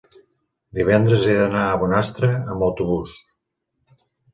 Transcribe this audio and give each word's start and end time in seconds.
divendres 0.77 1.27
he 1.27 1.37
d'anar 1.41 1.63
a 1.67 1.77
Bonastre 1.85 2.33
amb 2.41 2.69
autobús. 2.73 3.17